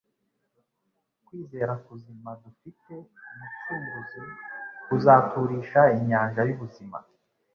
Kwizera 1.25 1.73
kuzima 1.85 2.29
dufitiye 2.43 2.99
Umucunguzi 3.33 4.21
kuzaturisha 4.85 5.81
inyanja 5.97 6.41
y'ubuzima 6.47 6.97